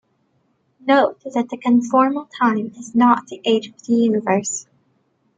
[0.87, 4.65] Note that the conformal time is not the age of the universe.